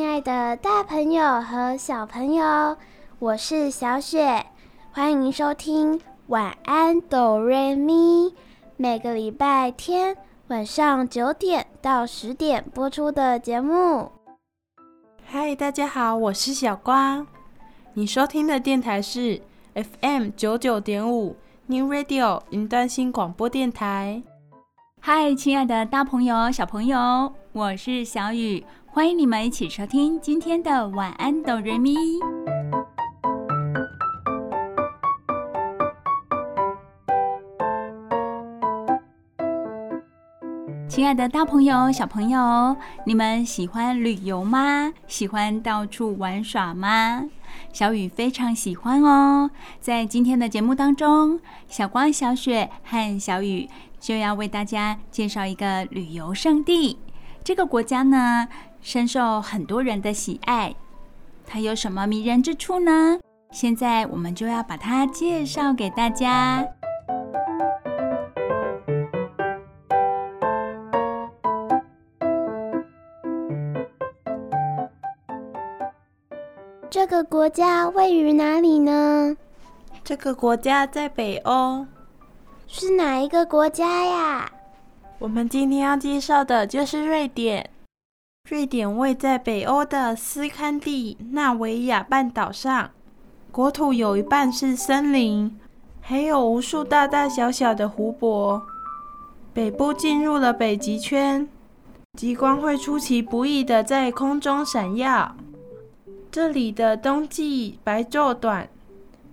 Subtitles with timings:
[0.00, 2.74] 亲爱的大朋友和小朋友，
[3.18, 4.46] 我是小雪，
[4.92, 8.34] 欢迎收听晚安哆瑞咪。
[8.78, 10.16] 每个礼拜天
[10.46, 14.10] 晚上九点到十点播出的节目。
[15.26, 17.26] 嗨，大家好，我是小光。
[17.92, 19.42] 你收听的电台是
[19.74, 24.22] FM 九九点五 New Radio 云端新广播电台。
[25.02, 28.64] 嗨，亲爱的大朋友、小朋友，我是小雨。
[28.92, 31.94] 欢迎你们一起收听今天的晚安哆瑞咪。
[40.88, 44.92] 亲爱的大朋友、小朋友，你们喜欢旅游吗？
[45.06, 47.24] 喜欢到处玩耍吗？
[47.72, 49.48] 小雨非常喜欢哦。
[49.80, 51.38] 在今天的节目当中，
[51.68, 53.68] 小光、小雪和小雨
[54.00, 56.98] 就要为大家介绍一个旅游胜地。
[57.42, 58.46] 这个国家呢，
[58.82, 60.74] 深受很多人的喜爱，
[61.46, 63.18] 它有什么迷人之处呢？
[63.50, 66.66] 现在我们就要把它介绍给大家。
[76.88, 79.36] 这个国家位于哪里呢？
[80.02, 81.86] 这个国家在北欧。
[82.66, 84.50] 是哪一个国家呀？
[85.18, 87.68] 我们今天要介绍的就是瑞典。
[88.48, 92.90] 瑞典位在北欧的斯堪的纳维亚半岛上，
[93.52, 95.56] 国土有一半是森林，
[96.00, 98.60] 还有无数大大小小的湖泊。
[99.52, 101.48] 北部进入了北极圈，
[102.18, 105.36] 极光会出其不意的在空中闪耀。
[106.32, 108.68] 这里的冬季白昼短，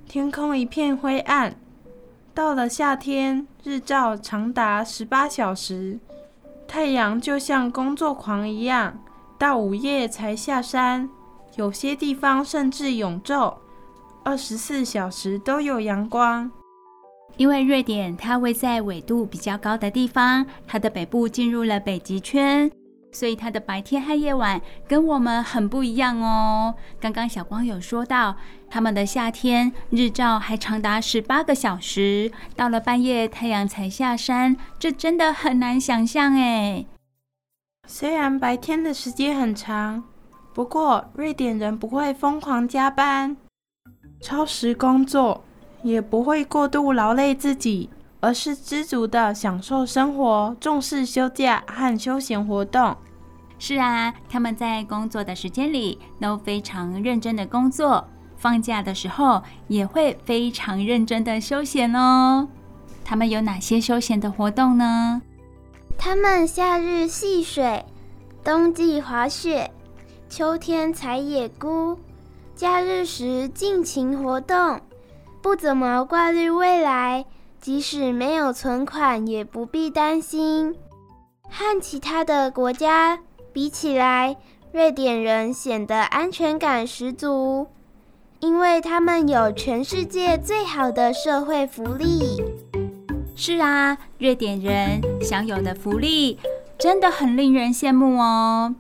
[0.08, 1.56] 天空一片灰暗。
[2.36, 6.00] 到了夏天，日照长达十八小时。
[6.68, 9.00] 太阳就像工作狂一样，
[9.38, 11.10] 到午夜才下山，
[11.56, 13.56] 有些地方甚至永昼，
[14.24, 16.52] 二十四小时都有阳光。
[17.38, 22.70] 因为瑞典它位在纬度比较高的地方，它的北部进入了北极圈。
[23.10, 26.76] 所以它的白天和夜晚跟我们很不一样哦。
[27.00, 28.36] 刚刚小光有说到，
[28.70, 36.86] 他们的夏天日照还长达十八个小时，到了半夜太阳才下山，这真的很难想象哎。
[37.88, 40.04] 虽然白天的时间很长，
[40.54, 43.38] 不过瑞典人不会疯狂加班、
[44.22, 45.44] 超时工作，
[45.84, 47.90] 也不会过度劳累自己。
[48.20, 52.98] 而是知足的享受生活，重视休假和休闲活动。
[53.60, 62.48] 是啊，他们在工作的时间里都非常认真的工作，放假的时候也会非常认真的休闲哦。
[63.04, 65.22] 他们有哪些休闲的活动呢？
[65.98, 67.84] 他们夏日戏水，
[68.44, 69.72] 冬季滑雪，
[70.30, 71.98] 秋天采野菇，
[72.56, 74.80] 假日时尽情活动，
[75.42, 77.26] 不怎么挂虑未来。
[77.60, 80.76] 即使没有存款，也不必担心。
[81.50, 83.20] 和其他的国家
[83.52, 84.38] 比起来，
[84.72, 87.68] 瑞典人显得安全感十足，
[88.40, 92.44] 因为他们有全世界最好的社会福利。
[93.36, 96.38] 是啊，瑞典人享有的福利
[96.78, 98.76] 真的很令人羡慕哦。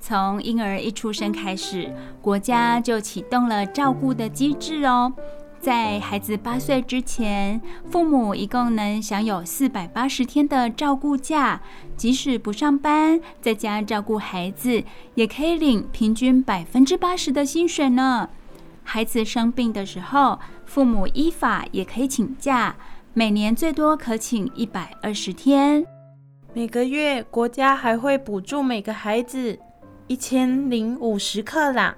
[0.00, 5.12] 从婴儿一出生开始，国家就启动了照顾的机制哦。
[5.60, 7.60] 在孩子八岁之前，
[7.90, 11.60] 父母一共能享有四百八十天的照顾假，
[11.96, 14.82] 即使不上班，在家照顾孩子，
[15.16, 18.30] 也可以领平均百分之八十的薪水呢。
[18.82, 22.74] 孩子生病的时候，父母依法也可以请假，
[23.12, 25.86] 每年最多可请一百二十天。
[26.52, 29.58] 每个月，国家还会补助每个孩子
[30.06, 31.94] 一千零五十克朗，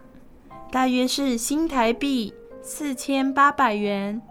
[0.70, 2.34] 大约是新台币。
[2.64, 4.22] 四千八百元，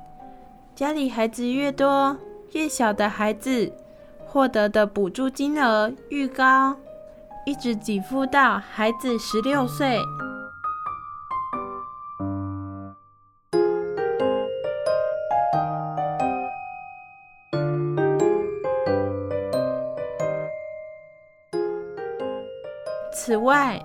[0.74, 2.16] 家里孩子越多，
[2.54, 3.70] 越小的孩子
[4.26, 6.74] 获得的补助金额愈高，
[7.46, 10.00] 一直给付到孩子十六岁。
[23.32, 23.82] 此外，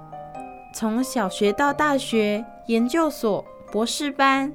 [0.75, 4.53] 从小学到大学、研究所、博士班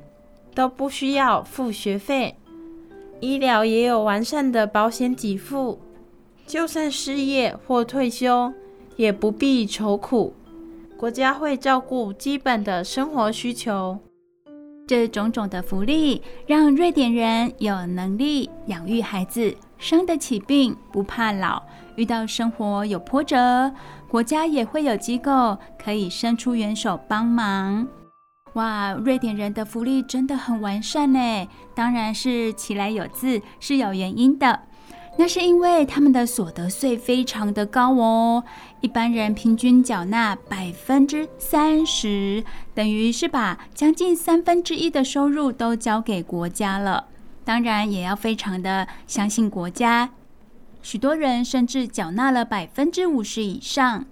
[0.53, 2.35] 都不需要付学费，
[3.21, 5.79] 医疗也有完善的保险给付，
[6.45, 8.51] 就算失业或退休
[8.97, 10.33] 也不必愁苦，
[10.97, 13.97] 国家会照顾基本的生活需求。
[14.85, 21.63] 这种种的福利，让瑞典人有能力养育孩子，生得起病，不怕老。
[22.01, 23.71] 遇到生活有波折，
[24.09, 27.87] 国家也会有机构可以伸出援手帮忙。
[28.53, 31.47] 哇，瑞典人的福利真的很完善呢！
[31.75, 34.61] 当然是其来有自，是有原因的。
[35.15, 38.43] 那是因为他们的所得税非常的高哦，
[38.79, 42.43] 一般人平均缴纳百分之三十，
[42.73, 47.05] 等于是把将近三分之一的收入都交给国家了。
[47.45, 50.09] 当然也要非常的相信国家，
[50.81, 54.05] 许多人甚至缴纳了百分之五十以上。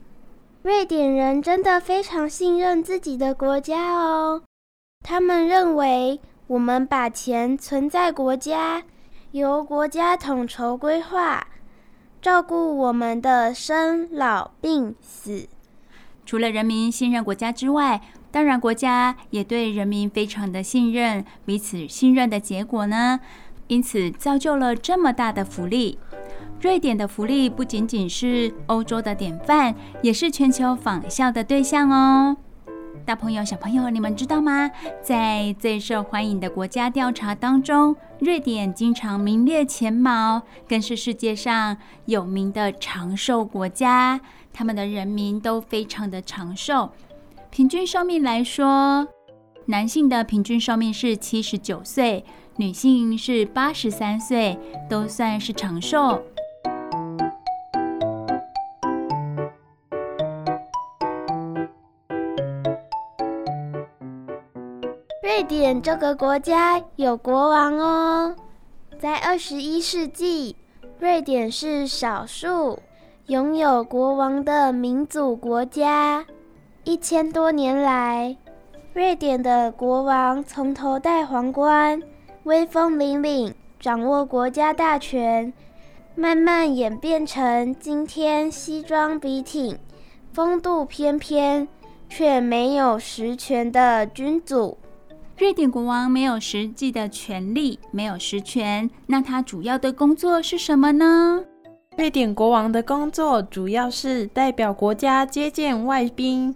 [0.61, 4.41] 瑞典人真的非常信任自己的国家哦，
[5.03, 8.83] 他们认为我们把钱存在国家。
[9.31, 11.47] 由国家统筹规划，
[12.19, 15.47] 照顾我们的生老病死。
[16.25, 18.01] 除了人民信任国家之外，
[18.31, 21.23] 当然国家也对人民非常的信任。
[21.45, 23.19] 彼此信任的结果呢，
[23.67, 25.99] 因此造就了这么大的福利。
[26.61, 32.35] 瑞典的福利不仅仅是欧洲的典范，也是全球仿效的对象哦。
[33.05, 34.69] 大朋友、小朋友，你们知道吗？
[35.01, 44.19] 在最受欢迎的国家调查当中，瑞典经常名列前茅，更是世界上有名的长寿国家。
[44.51, 46.89] 他们的人民都非常的长寿，
[47.49, 49.07] 平均寿命来说，
[49.67, 52.25] 男性的平均寿命是七十九岁，
[52.57, 54.59] 女性是八十三岁，
[54.89, 56.21] 都算是长寿。
[65.39, 68.35] 瑞典这个国家有国王哦，
[68.99, 70.57] 在二十一世纪，
[70.99, 72.77] 瑞典是少数
[73.27, 76.25] 拥有国王的民主国家。
[76.83, 78.35] 一千多年来，
[78.91, 82.03] 瑞典的国王从头戴皇冠，
[82.43, 85.53] 威风凛凛，掌握国家大权，
[86.15, 89.79] 慢慢演变成今天西装笔挺、
[90.33, 91.65] 风度翩翩
[92.09, 94.77] 却没有实权的君主。
[95.39, 101.41] 瑞典国王没有实际的权利，没有实权，那他主要的工作是什么呢？
[101.95, 106.53] 瑞典国王的工作主要是代表国家接见外宾，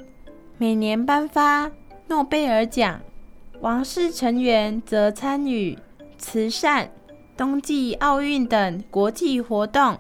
[0.58, 1.72] 每年颁发
[2.10, 3.00] 诺贝尔奖。
[3.62, 5.80] 王室成员则参与
[6.18, 6.92] 慈善、
[7.38, 9.98] 冬季奥运等国际活动。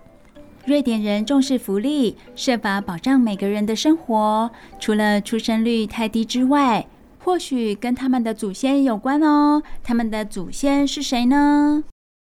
[0.65, 6.85] 瑞典人重视福利，设法保障每个人的生活，除了出生率太低之外。
[7.23, 9.63] 或许跟他们的祖先有关哦。
[9.81, 11.83] 他们的祖先是谁呢？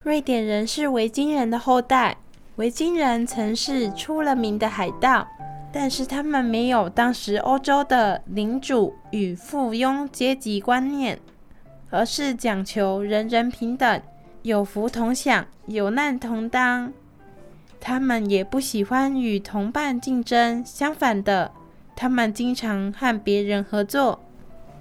[0.05, 2.19] 瑞典人是维京人的后代。
[2.57, 5.27] 维京人曾是出了名的海盗，
[5.73, 11.19] 但是他们没有当时欧洲的领主与附庸阶级观念，
[11.91, 14.01] 而是讲求人人平等、
[14.43, 16.93] 有福同享、有难同当。
[17.81, 21.51] 他们也不喜欢与同伴竞争，相反的，
[21.97, 24.21] 他们经常和别人合作。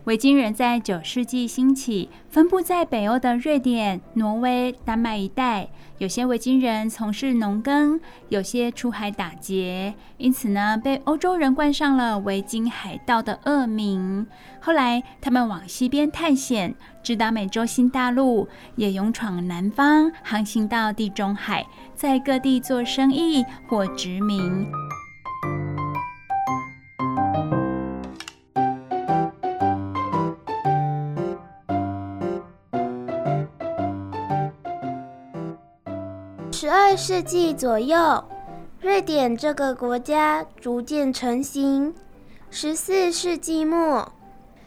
[0.06, 5.70] 维京人在九世纪兴起，分布在北欧的瑞典、挪威、丹麦一带。
[5.98, 14.28] 有些维京人从事农耕，有些出海打劫，因此呢，被欧洲人冠上了维京海盗的恶名。
[14.60, 24.68] 后来，他们往西边探险，直达美洲新大陆，也勇闯南方，航行到地中海，在各地做生意或殖民。
[36.64, 38.24] 十二世纪左右，
[38.80, 41.94] 瑞典这个国家逐渐成型。
[42.50, 44.10] 十四世纪末，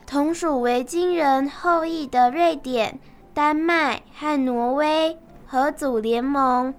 [0.06, 3.00] 同属维京人后裔的瑞典、
[3.32, 6.74] 丹麦和挪威合组联盟，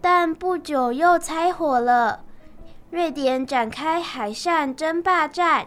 [0.00, 2.20] 但不久又拆伙了。
[2.88, 5.66] 瑞典展开海上争霸战，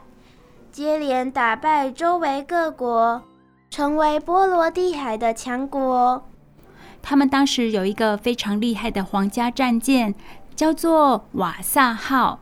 [0.72, 3.22] 接连打败周围各国，
[3.70, 6.24] 成为波罗的海的强国。
[7.02, 10.14] 他们当时有一个非常厉害的皇家战舰，
[10.56, 12.40] 叫做瓦萨号。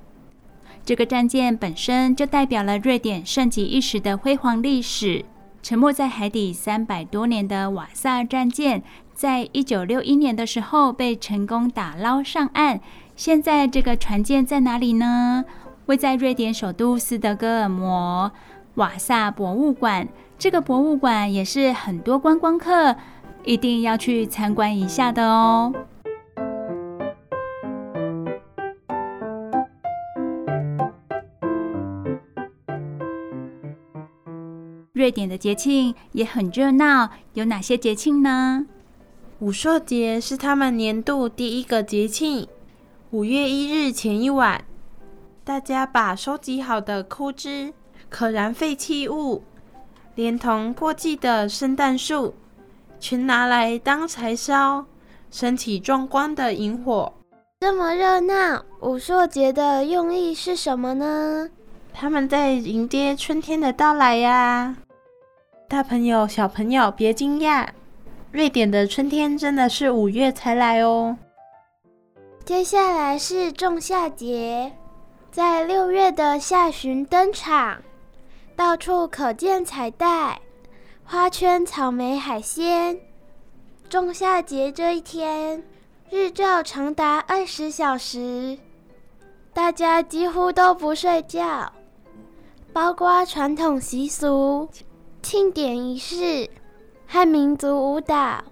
[0.84, 5.26] 这个战舰本身就代表了瑞典盛极一时的辉煌历史。
[5.62, 8.82] 沉没在海底三百多年的瓦萨战舰，
[9.14, 12.80] 在一九六一年的时候被成功打捞上岸。
[13.18, 15.44] 现在这个船舰在哪里呢？
[15.88, 18.32] 位在瑞典首都斯德哥尔摩
[18.76, 20.08] 瓦萨博物馆。
[20.38, 22.96] 这个博物馆也是很多观光客
[23.48, 25.74] 一定要去参观一下的哦。
[34.92, 38.66] 瑞典的节庆也很热闹，有哪些节庆呢？
[39.40, 42.46] 武硕节是他们年度第一个节庆。
[43.12, 44.66] 五月一日前一晚，
[45.46, 47.74] 大家把收集好的枯枝、
[48.10, 49.44] 可燃废弃物，
[50.16, 52.36] 连同过季的圣诞树，
[53.00, 54.86] 全拿来当柴烧，
[55.32, 57.14] 升起壮观的萤火。
[57.60, 61.50] 这么热闹，武硕节的用意是什么呢？
[61.94, 64.76] 他们在迎接春天的到来呀。
[65.68, 67.68] 大朋友、小朋友，别惊讶，
[68.32, 71.18] 瑞典的春天真的是五月才来哦。
[72.46, 74.72] 接下来是仲夏节，
[75.32, 77.80] 在六月的下旬登场，
[78.56, 80.40] 到处可见彩带、
[81.10, 83.00] 花圈、草莓、海鲜。
[83.88, 85.64] 仲夏节这一天，
[86.10, 88.58] 日照长达二十小时，
[89.54, 91.72] 大家几乎都不睡觉，
[92.74, 94.68] 包括传统习俗。
[95.22, 96.50] 庆典仪式
[97.08, 98.44] 和民族舞蹈，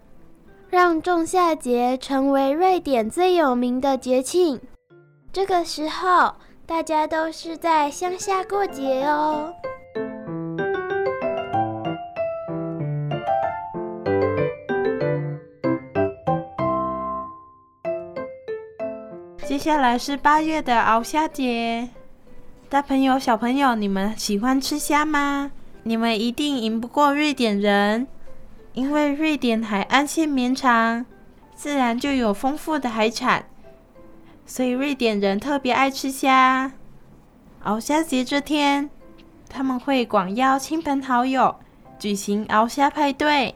[0.70, 4.62] 让仲夏节成为瑞典最有名的节庆。
[5.34, 6.34] 这个时候，
[6.66, 9.54] 大家都是在乡下过节哦。
[19.56, 21.88] 接下来是八月的鳌虾节，
[22.68, 25.50] 大朋友、小朋友，你们喜欢吃虾吗？
[25.84, 28.06] 你们一定赢不过瑞典人，
[28.74, 31.06] 因为瑞典海岸线绵长，
[31.56, 33.46] 自然就有丰富的海产，
[34.46, 36.74] 所以瑞典人特别爱吃虾。
[37.64, 38.90] 鳌虾节这天，
[39.48, 41.56] 他们会广邀亲朋好友，
[41.98, 43.56] 举行鳌虾派对，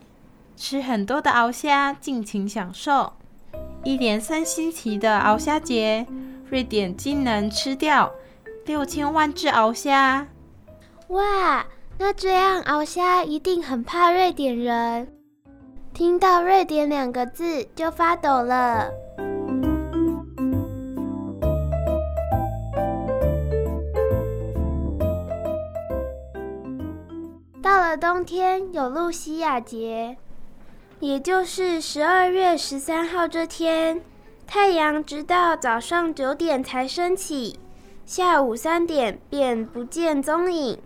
[0.55, 3.11] 吃很多的鳌虾，尽情享受。
[3.83, 6.05] 一连三星期的鳌虾节，
[6.49, 8.11] 瑞典竟能吃掉
[8.65, 10.27] 六千万只鳌虾！
[11.07, 11.65] 哇！
[11.97, 15.07] 那这样，鳌虾一定很怕瑞典人，
[15.93, 18.89] 听到“瑞典”两个字就发抖了。
[27.61, 30.15] 到了冬天，有露西亚节，
[30.99, 34.01] 也就是十二月十三号这天，
[34.45, 37.57] 太阳直到早上九点才升起，
[38.05, 40.77] 下午三点便不见踪影。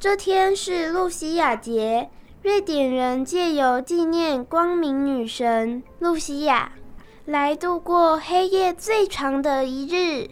[0.00, 2.10] 这天是露西亚节，
[2.42, 6.72] 瑞典人借由纪念光明女神露西亚，
[7.24, 10.28] 来度过黑夜最长的一日。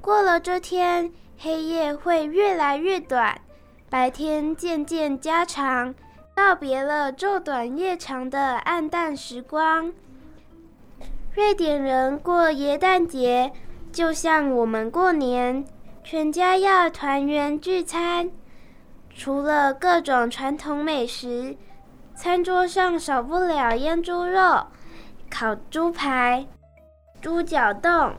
[0.00, 3.40] 过了这天，黑夜会越来越短，
[3.88, 5.94] 白天渐渐加长，
[6.38, 9.92] 告别了昼短夜长的暗淡时光。
[11.34, 13.52] 瑞典人过耶诞节，
[13.90, 15.66] 就像我们过年，
[16.04, 18.30] 全家要团圆聚餐。
[19.12, 21.56] 除了各种传统美食，
[22.14, 24.64] 餐桌上少不了腌猪肉、
[25.28, 26.46] 烤猪排、
[27.20, 28.14] 猪脚冻。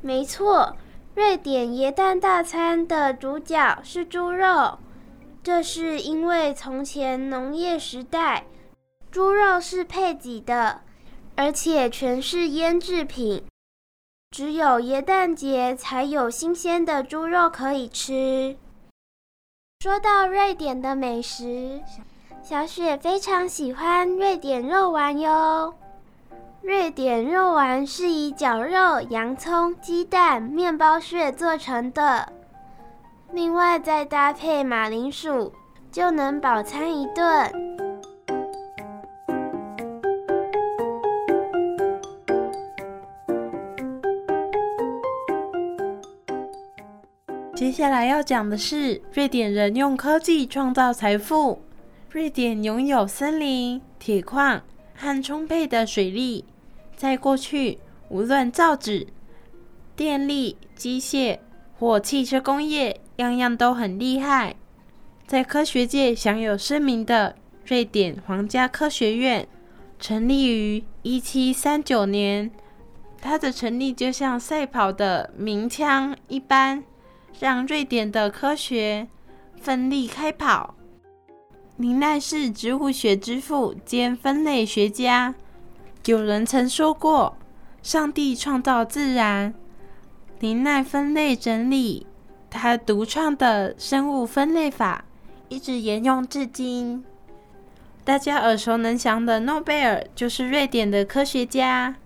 [0.00, 0.76] 没错，
[1.16, 4.78] 瑞典耶诞大餐的主角是猪肉。
[5.46, 8.46] 这是因为从前农业时代，
[9.12, 10.80] 猪肉是配给的，
[11.36, 13.44] 而且全是腌制品，
[14.32, 18.56] 只有耶诞节才有新鲜的猪肉可以吃。
[19.78, 21.80] 说到瑞典的美食，
[22.42, 25.72] 小雪非常喜欢瑞典肉丸哟。
[26.60, 32.32] 瑞典肉丸是以绞肉、洋葱、鸡蛋、面包屑做成的，
[33.32, 35.52] 另外再搭配马铃薯，
[35.90, 37.52] 就能饱餐一顿。
[47.54, 51.60] 接下来要讲的是，瑞典人用科技创造财富。
[52.10, 54.62] 瑞典拥有森林、铁矿
[54.94, 56.44] 和充沛的水力。
[56.96, 57.78] 在过去，
[58.08, 59.06] 无论造纸、
[59.94, 61.38] 电力、机械
[61.78, 64.56] 或汽车工业，样样都很厉害。
[65.26, 69.46] 在科学界享有盛名的瑞典皇家科学院，
[69.98, 72.50] 成立于一七三九年。
[73.20, 76.84] 它的成立就像赛跑的鸣枪一般。
[77.38, 79.08] 让瑞典的科学
[79.60, 80.74] 奋力开跑。
[81.76, 85.34] 林奈是植物学之父兼分类学家。
[86.06, 87.36] 有人曾说过
[87.82, 89.52] ：“上帝创造自然，
[90.40, 92.06] 林奈分类整理，
[92.56, 95.04] 他独创的生物分类法
[95.48, 97.04] 一直沿用至今。
[98.04, 101.96] 大家耳熟能详的诺贝尔就是瑞典的科学家，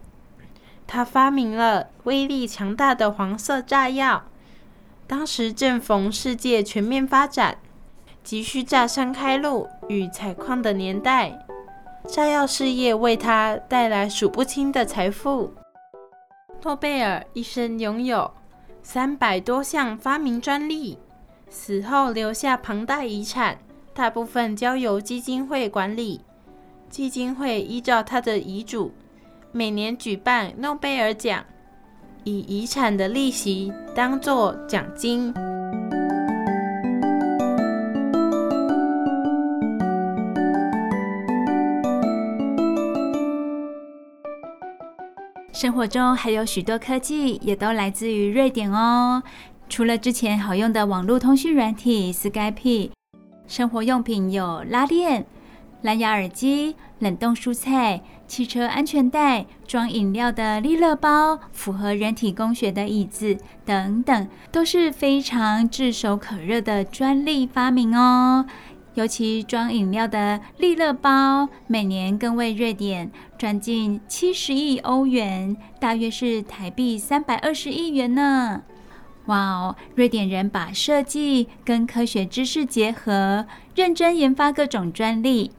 [0.87, 4.25] 他发明了威力强大的黄色炸药。
[5.07, 7.59] 当时正逢世界全面发展、
[8.23, 11.47] 急需炸山开路与采矿的年代，
[12.07, 15.53] 炸药事业为他带来数不清的财富。
[16.63, 18.33] 诺贝尔一生拥有
[18.83, 20.99] 三百多项发明专利，
[21.49, 23.59] 死后留下庞大遗产，
[23.95, 26.21] 大部分交由基金会管理。
[26.89, 28.93] 基金会依照他的遗嘱，
[29.53, 31.45] 每年举办诺贝尔奖，
[32.25, 35.33] 以遗产的利息当作奖金。
[45.61, 49.23] 生活中还有许多科技，也都来自于瑞典哦。
[49.69, 52.93] 除了之前好用的网络通讯软体 Skype，
[53.47, 55.27] 生活用品有拉链、
[55.83, 63.37] 蓝牙耳机、冷冻蔬菜、汽车安全带、装饮料的利乐包、符合人体工学的椅子
[63.67, 68.47] 等等，都是非常炙手可热的专利发明哦。
[68.95, 78.61] 尤其装饮料的利乐包，每年更为瑞典赚进七十亿欧元，大约是台币三百二十亿元呢。
[79.25, 85.53] 哇哦，瑞典人把设计跟科学知识结合，认真研发各种专利。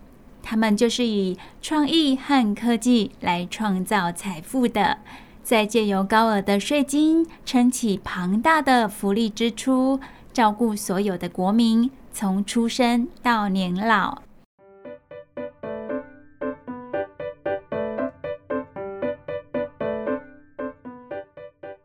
[0.43, 5.00] 他们就是以创意和科技来创造财富的，
[5.41, 10.00] 再借由高额的税金撑起庞大的福利支出，
[10.31, 11.89] 照顾所有的国民。
[12.13, 14.21] 从出生到年老，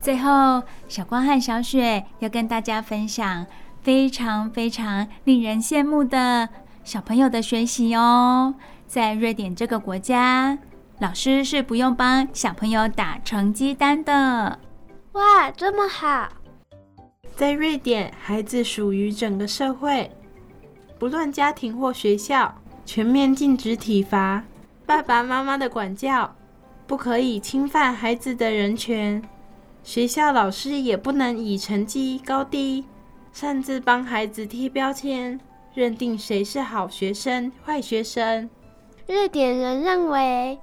[0.06, 3.44] 最后，小光和小雪要跟大家分享
[3.82, 6.48] 非常非常令人羡慕的
[6.84, 8.54] 小朋友的学习哦。
[8.86, 10.57] 在瑞典这个国家，
[11.00, 14.61] 老师是不用帮小朋友打成绩单的。
[15.14, 16.28] 哇，这么好！
[17.35, 20.09] 在瑞典，孩子属于整个社会，
[21.00, 22.54] 不论家庭或学校，
[22.85, 24.44] 全面禁止体罚，
[24.87, 26.33] 爸爸妈妈的管教
[26.87, 29.20] 不可以侵犯孩子的人权，
[29.87, 32.85] 学校老师也不能以成绩高低
[33.31, 35.38] 擅自帮孩子贴标签，
[35.75, 38.51] 认定谁是好学生、坏学生。
[39.07, 40.59] 瑞典人认为，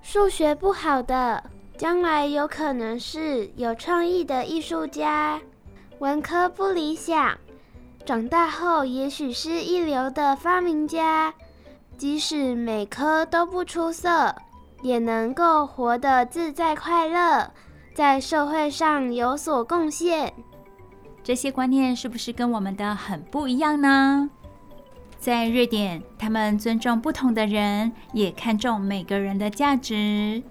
[0.00, 1.42] 数学不好的
[1.76, 5.40] 将来有可能是有创意的艺术家。
[5.98, 7.36] 文科不理想，
[8.06, 11.34] 长大后也许是一流的发明家。
[11.98, 14.32] 即使每科都不出色，
[14.82, 17.50] 也能够活得自在快乐，
[17.94, 20.34] 在社会上有所贡献。
[21.22, 24.28] 这些观念是不是跟我们的很不一样呢？
[25.16, 30.42] 在瑞典，他们尊重不同的人，也看重每个人的价值。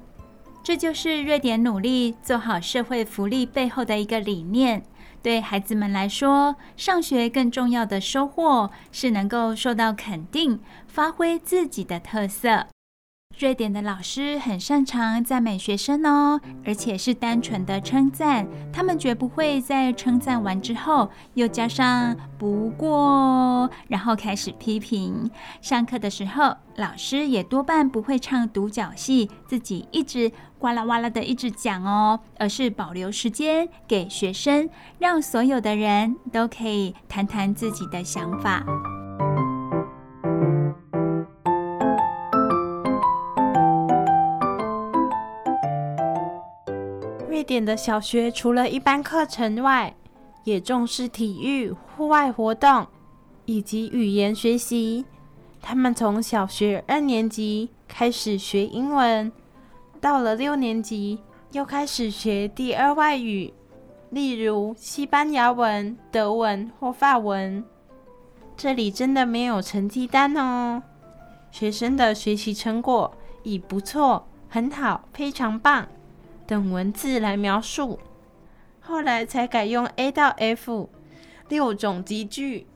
[0.63, 4.82] 这就是瑞典努力做好社会福利背后的一个理念。
[5.21, 12.67] 对孩子们来说，上学更重要的收获是能够受到肯定，发挥自己的特色。
[13.39, 25.30] 瑞典的老师很擅长赞美学生哦，而且是单纯的称赞，他们绝不会在称赞完之后又加上“不过”，然后开始批评。
[25.62, 34.69] 上课的时候，老师也多半不会唱独角戏，自己一直哇啦哇啦的一直讲哦，而是保留时间给学生，
[35.00, 38.63] 让所有的人都可以谈谈自己的想法。
[47.43, 49.93] 瑞典的小学除了一般课程外，
[50.45, 52.88] 也重视体育、户外活动
[53.43, 55.03] 以及语言学习。
[55.62, 59.29] 他们从小学二年级开始学英文，
[59.99, 61.19] 到了六年级
[61.51, 63.53] 又开始学第二外语，
[64.10, 67.62] 例如西班牙文、德文或法文。
[68.56, 70.82] 这里真的没有成绩单哦，
[71.51, 75.86] 学生的学习成果已不错、很好、非常棒。
[76.45, 77.99] 等文字来描述，
[78.82, 80.89] 后来才改用 A 到 F
[81.49, 82.67] 六种级距。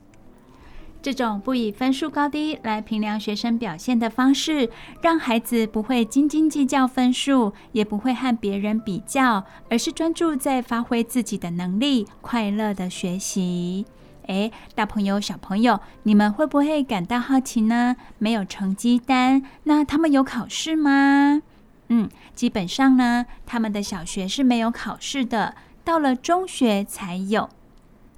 [0.99, 4.69] 这种不以分数高低来评量学生表现的方式，
[5.01, 13.85] 让孩子不会斤斤计较分数，也不会和别人比较，而是专注在发挥自己的能力，快乐的学习。
[14.25, 17.95] 诶，大朋友、小朋友，你们会不会感到好奇呢？
[18.17, 21.41] 没有成绩单，那他们有考试吗？
[21.89, 27.49] 嗯，基本上呢，他们的小学是没有考试的，到了中学才有。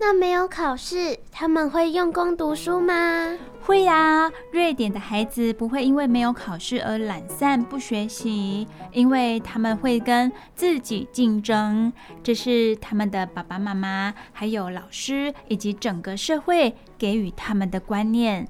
[0.02, 3.38] 那没有考试，他们会用功读书吗？
[3.60, 4.32] 会呀。
[4.54, 11.92] 瑞典的孩子不会因为没有考试而懒散不学习，因为他们会跟自己竞争。
[12.24, 18.48] 这是他们的爸爸妈妈、还有老师以及整个社会给予他们的观念。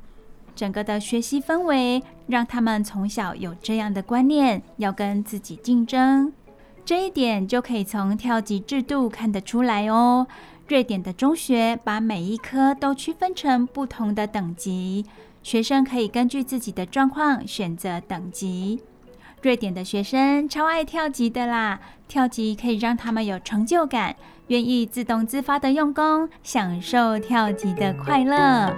[0.59, 6.33] 整个的学习氛围让他们从小有这样的观念，要跟自己竞争。
[6.83, 10.27] 这一点就可以从跳级制度看得出来哦。
[10.67, 15.05] 瑞典的中学把每一科都区分成不同的等级，
[15.41, 18.81] 学生可以根据自己的状况选择等级。
[19.41, 24.13] 瑞典的学生超爱跳级的啦，跳级可以让他们有成就感，
[24.47, 28.75] 愿意自动自发的用功，享受跳级的快乐。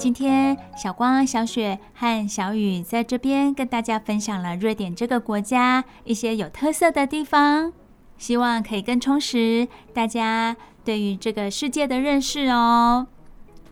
[0.00, 7.70] 今天，小光、小雪和小雨在这边跟大家分享了瑞典这个国家一些有特色的地方，
[8.16, 13.08] 希望可以更充实大家对于这个世界的认识哦。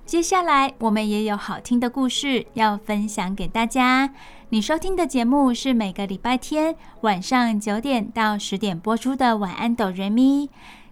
[0.04, 4.10] 接下来，我们也有好听的故事要分享给大家。
[4.50, 10.46] 你收听的节目是每个礼拜天晚上九点到十点播出的《晚安，哆瑞咪》。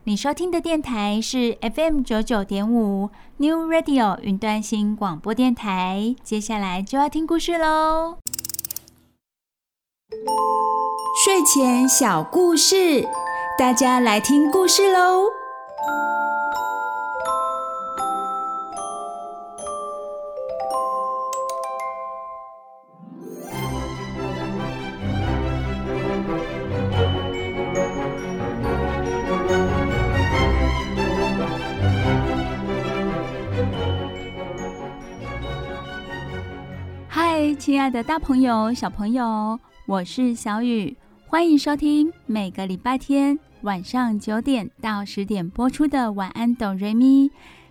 [0.08, 6.14] 你收听的电台是 FM 九九点五 New Radio 云端新广播电台。
[6.22, 8.18] 接下来就要听故事喽。
[11.24, 13.04] 睡前小故事，
[13.58, 15.24] 大家来听故事喽。
[37.90, 40.96] 的大朋友、小朋友，我是小雨，
[41.28, 47.28] 欢迎收听每个礼拜天晚上九点到十点播出的《晚安，哆瑞咪》。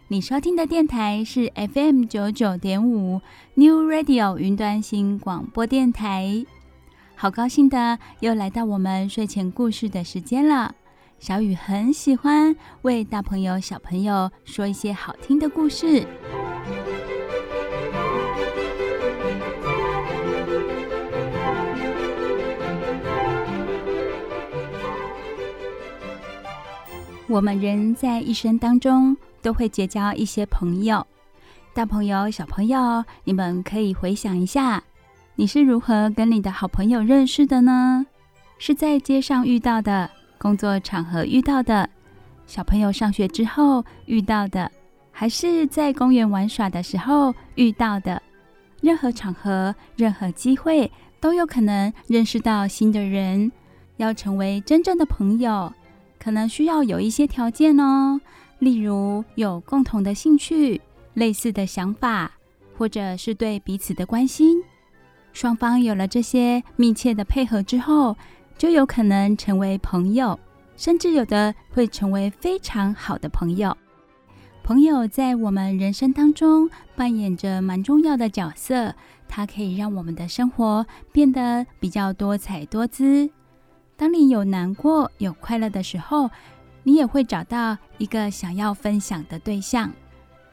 [0.08, 3.19] 你收听的电台是 FM 九九点五
[3.56, 6.45] New Radio 云端新广播电台。
[7.15, 10.73] 好高兴的又来到我们睡前故事的时间了。
[11.19, 16.08] 小雨很喜欢为大朋友、小朋友说一些好听的故事。
[27.28, 31.06] 我们人在一生当中都会结交一些朋友，
[31.74, 34.84] 大朋友、小朋友，你们可以回想一下，
[35.34, 38.06] 你是如何跟你的好朋友认识的呢？
[38.60, 40.08] 是在街上遇到的，
[40.38, 41.90] 工作场合遇到的，
[42.46, 44.72] 小朋友上学之后遇到的，
[45.12, 48.22] 还是在公园玩耍的时候遇到的？
[48.82, 53.52] 任何场合、任何机会都有可能认识到新的人，
[53.98, 55.74] 要成为真正的朋友。
[56.19, 58.19] 可能需要有一些条件哦，
[58.60, 60.82] 例如有共同的兴趣、
[61.13, 62.32] 类似的想法，
[62.78, 64.62] 或者是对彼此的关心。
[65.34, 68.15] 双方有了这些密切的配合之后，
[68.58, 70.39] 就有可能成为朋友，
[70.78, 73.75] 甚至有的会成为非常好的朋友。
[74.63, 78.95] 朋友在我们人生当中扮演着蛮重要的角色，
[79.28, 83.30] 它可以让我们的生活变得比较多彩多姿。
[83.97, 86.29] 当你有难过、有快乐的时候，
[86.84, 89.91] 你也会找到一个想要分享的对象。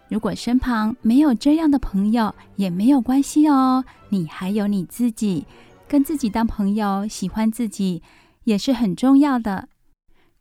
[0.08, 3.84] 如果身旁没有这样的朋友，也没有关系哦。
[4.10, 5.46] 你还有你自己，
[5.88, 8.02] 跟自己当朋友，喜欢自己
[8.44, 9.68] 也是很重要的。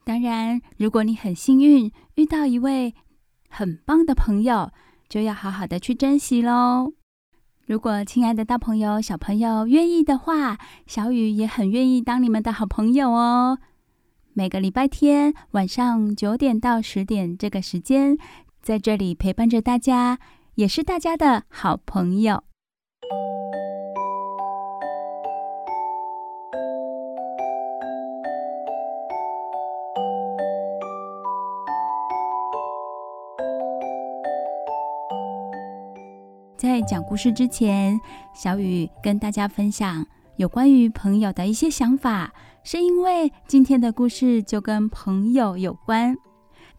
[0.04, 2.94] 当然，如果你很幸运遇到一位
[3.50, 4.72] 很棒的朋友，
[5.08, 6.94] 就要好好的去珍惜喽。
[7.72, 10.58] 如果亲爱的大朋友、小朋友愿意的话，
[10.88, 13.60] 小雨也很愿意当你们的好朋友哦。
[14.34, 18.18] 每个礼拜天晚上九点到十点这个时间，
[18.62, 20.20] 在这里陪伴着大家，
[20.56, 22.44] 也是大家的好朋友。
[36.62, 38.00] 在讲故事之前，
[38.36, 42.32] 小雨跟大家分享有关于朋友的一些想法，
[42.64, 46.16] 是因为今天的故事就跟朋友有关。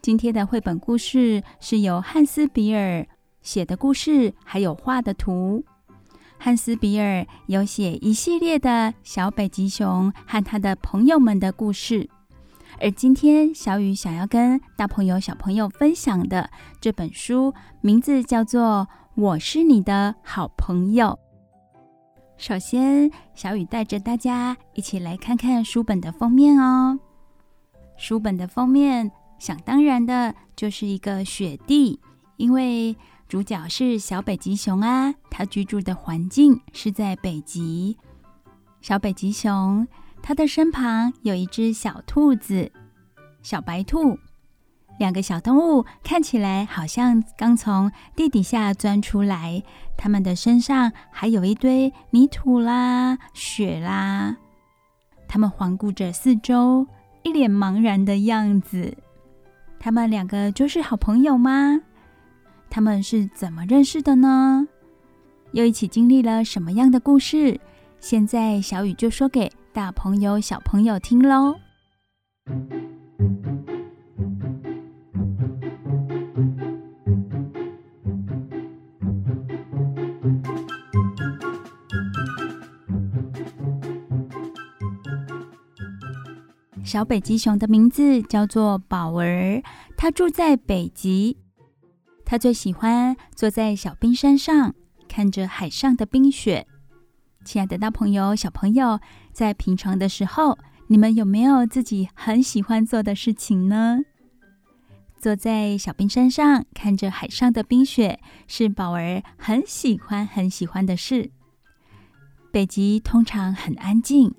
[0.01, 3.05] 今天的绘本故事是由汉斯·比尔
[3.40, 5.64] 写的故事，还有画的图。
[6.38, 12.09] 汉斯·比尔有写一系列的小北极熊和他的朋友们的故事，
[12.81, 16.49] 而今天小雨想要跟大朋友、小朋友分享的
[16.81, 18.87] 这本书，名字叫做。
[19.14, 21.18] 我是你的好朋友。
[22.38, 26.98] 首先，小雨带着大家一起来看看书本的封面哦。
[27.98, 32.01] 书本的封面，想当然的就是一个雪地，
[32.38, 32.96] 因为
[33.29, 37.98] 主角是小北极熊啊，它居住的环境是在北极。
[38.81, 39.87] 小北极熊，
[40.22, 42.72] 它的身旁有一只小兔子，
[43.42, 44.18] 小白兔。
[44.98, 49.62] 两个小动物看起来好像刚从地底下钻出来，
[49.96, 54.37] 它们的身上还有一堆泥土啦、雪啦。
[55.26, 56.87] 它们环顾着四周，
[57.22, 58.96] 一脸茫然的样子。
[59.81, 61.81] 他们两个就是好朋友吗？
[62.70, 64.68] 他们是怎么认识的呢？
[65.52, 67.61] 又一起经历了什么样的故事？
[67.98, 71.57] 现在小雨就说给大朋友、小朋友听喽。
[86.92, 89.62] 小北极熊的名字叫做宝儿，
[89.96, 91.38] 它住在北极。
[92.22, 94.74] 它最喜欢坐在小冰山上，
[95.09, 96.66] 看着海上的冰雪。
[97.46, 99.00] 亲爱的大朋友、小朋友，
[99.33, 104.00] 在平常的时候，你们有没有自己很喜欢做的事情呢？
[105.16, 111.31] 坐在小冰山上，看着海上的冰雪，是宝儿很喜欢、很喜欢的事。
[112.52, 114.35] 北极通常很安静。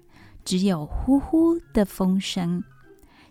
[0.45, 2.63] 只有呼呼的风声，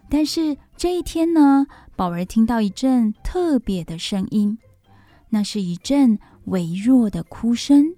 [0.09, 4.59] 但是这一天呢，宝儿听到一阵特别的声音，
[5.31, 7.94] 那是一阵微弱的哭声。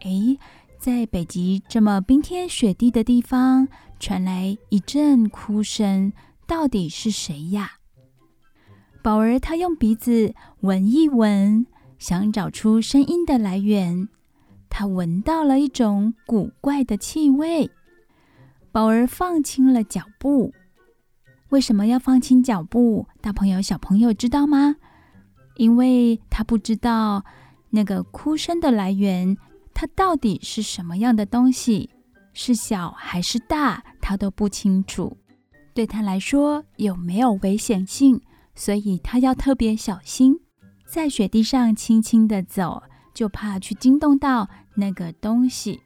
[0.00, 0.38] 诶，
[0.78, 3.66] 在北极这么冰天雪地的地方，
[3.98, 6.12] 传来一阵哭声，
[6.46, 7.72] 到底是谁呀？
[9.02, 11.66] 宝儿她用鼻子闻一闻，
[11.98, 14.08] 想找出声音的来源。
[14.68, 17.70] 她闻到了一种古怪的气味。
[18.76, 20.52] 宝儿放轻了脚步。
[21.48, 23.08] 为什么要放轻脚步？
[23.22, 24.76] 大朋友、小朋友知道吗？
[25.54, 27.24] 因为他不知道
[27.70, 29.38] 那个哭声的来源，
[29.72, 31.88] 它到底是什么样的东西，
[32.34, 35.16] 是小还是大，他都不清楚。
[35.72, 38.20] 对他来说，有没有危险性？
[38.54, 40.38] 所以他要特别小心，
[40.84, 42.82] 在雪地上轻轻地走，
[43.14, 45.80] 就怕去惊动到那个东西。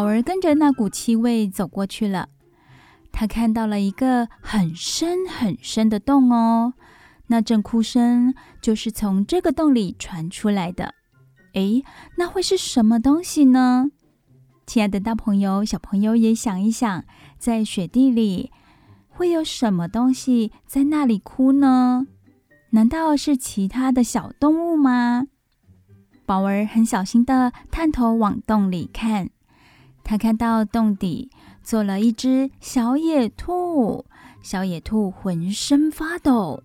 [0.00, 2.30] 宝儿跟着那股气味走过去了，
[3.12, 6.72] 他看到了一个很深很深的洞哦，
[7.26, 10.94] 那阵哭声就是从这个洞里传出来的。
[11.52, 11.84] 诶，
[12.16, 13.90] 那会是什么东西呢？
[14.66, 17.04] 亲爱的大朋友、小朋友也想一想，
[17.36, 18.50] 在雪地里
[19.06, 22.06] 会有什么东西在那里哭呢？
[22.70, 25.26] 难道是其他的小动物吗？
[26.24, 29.28] 宝儿很小心地探头往洞里看。
[30.10, 31.30] 他看到洞底
[31.62, 34.04] 坐了一只小野兔，
[34.42, 36.64] 小野兔浑身发抖。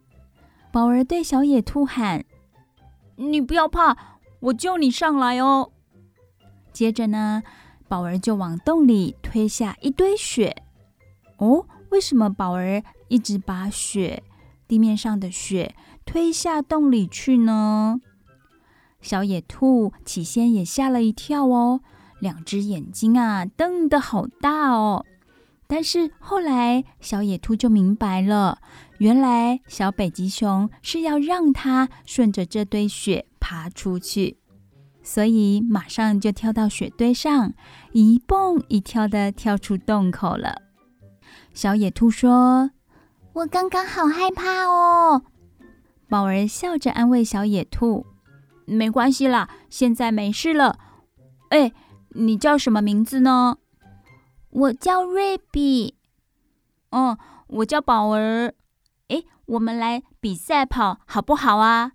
[0.71, 2.25] 宝儿对小野兔喊
[3.17, 5.69] ：“你不要怕，我救你上来哦。”
[6.73, 7.43] 接着呢，
[7.87, 10.63] 宝儿就往洞里推下一堆雪。
[11.37, 14.23] 哦，为什么宝儿一直把雪，
[14.67, 18.01] 地面上的雪推下洞里去呢？
[19.01, 21.81] 小野兔起先也吓了一跳哦。
[22.19, 25.05] 两只眼睛啊，瞪得好大哦！
[25.67, 28.59] 但是后来，小野兔就明白了，
[28.99, 34.37] 原来小北极熊是要让它顺着这堆雪爬出去，
[35.01, 37.53] 所以马上就跳到雪堆上，
[37.93, 40.61] 一蹦一跳的跳出洞口了。
[41.53, 42.69] 小野兔说
[43.33, 45.23] ：“我刚刚好害怕哦。”
[46.07, 48.05] 宝儿笑着安慰小野兔
[48.65, 50.77] ：“没关系啦，现在没事了。”
[51.49, 51.71] 哎。
[52.15, 53.57] 你叫什么名字呢？
[54.49, 55.95] 我叫瑞比。
[56.91, 58.53] 哦，我叫宝儿。
[59.09, 61.91] 哎，我们来比赛跑好不好啊？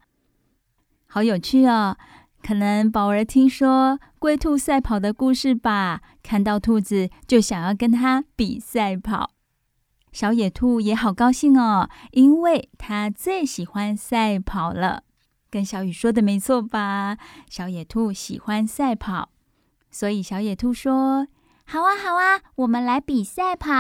[1.07, 1.97] 好有趣哦！
[2.43, 9.33] 可能宝儿听说龟兔赛跑的故事吧，看到兔子就想要跟它比赛跑。
[10.13, 15.05] 小野兔也好高兴哦，因为它最喜欢赛跑了。
[15.51, 17.17] 跟小雨说的没错吧？
[17.49, 19.31] 小野兔喜欢赛跑。
[19.91, 21.27] 所以小野兔说
[21.67, 23.71] ：“好啊，好啊，我们来比赛跑。”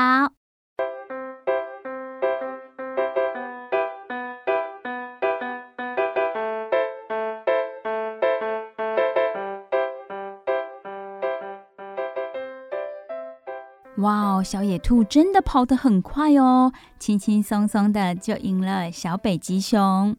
[13.98, 20.16] 哇哦，小野兔真的跑得很快哦，轻轻松松的就赢了小北极熊。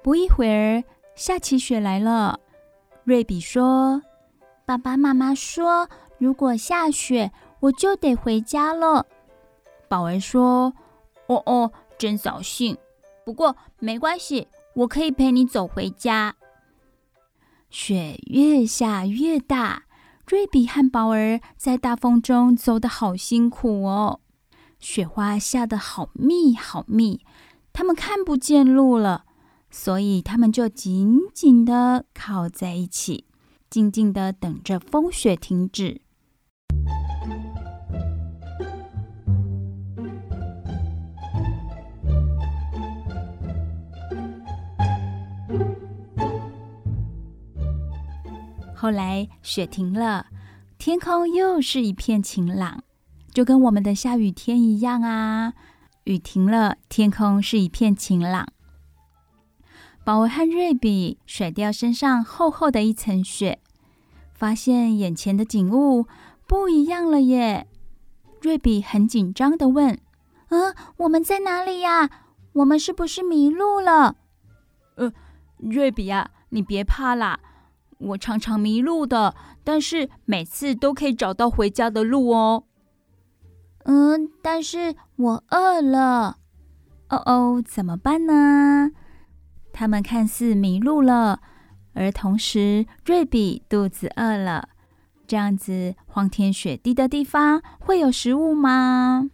[0.00, 0.84] 不一会儿，
[1.16, 2.38] 下起雪来了。
[3.02, 4.00] 瑞比说
[4.66, 9.06] ：“爸爸妈妈说，如果下雪，我就得回家了。”
[9.88, 10.72] 宝儿说
[11.28, 12.76] ：“哦哦，真扫兴。
[13.24, 16.36] 不过没关系，我可以陪你走回家。”
[17.70, 19.84] 雪越下越大。
[20.26, 24.20] 瑞比和宝儿在大风中走得好辛苦哦，
[24.78, 27.20] 雪花下得好密好密，
[27.74, 29.26] 他们看不见路了，
[29.70, 33.26] 所以他们就紧紧地靠在一起，
[33.74, 36.00] 静静的等着风雪停止。
[48.76, 50.26] 后来雪停了，
[50.78, 52.84] 天空又是一片晴朗，
[53.32, 55.52] 就跟我们的下雨天一样啊。
[56.04, 58.46] 雨停了，天空是一片晴朗。
[60.04, 63.58] 宝儿和瑞比甩掉身上厚厚的一层雪，
[64.44, 66.06] 发现眼前的景物
[66.46, 67.66] 不一样了耶。
[68.42, 69.98] 瑞比很紧张地问
[70.52, 72.10] ：“嗯，我们在哪里呀？
[72.52, 74.16] 我们是不是迷路了
[74.96, 75.10] ？”“呃，
[75.56, 77.40] 瑞比呀，你别怕啦。”
[77.96, 82.64] 我常常迷路的，但是每次都可以找到回家的路哦。
[83.84, 86.36] 嗯，但是我饿了。
[87.08, 88.90] 哦哦，怎么办呢？
[89.72, 91.40] 他们看似迷路了，
[91.94, 94.68] 而同时瑞比肚子饿了。
[95.26, 99.30] 这样子荒天雪地的地方会有食物吗？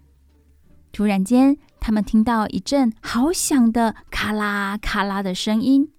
[0.92, 5.90] 突然间，他们听到一阵好响的咔啦咔啦的声音。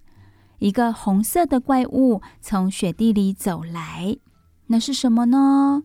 [0.58, 4.16] 一个红色的怪物从雪地里走来，
[4.68, 5.82] 那是什么呢？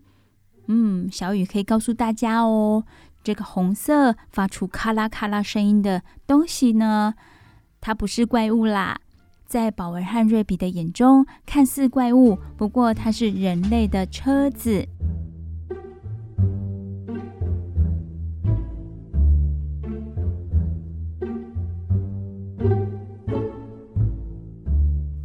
[0.68, 2.84] 嗯，小雨可以告诉大家哦。
[3.24, 7.16] 这个红色发出咔啦咔啦声音的东西呢，
[7.82, 9.02] 它不是怪物啦。
[9.48, 14.86] 在宝儿和瑞比的眼中，看似怪物，不过它是人类的车子。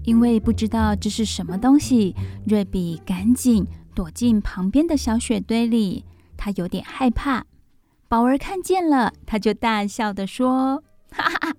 [0.04, 2.14] 因为不知道这是什么东西，
[2.46, 6.04] 瑞比赶紧躲进旁边的小雪堆里。
[6.36, 7.44] 他有点害怕。
[8.08, 11.54] 宝儿看见了，他就大笑地说：“哈哈，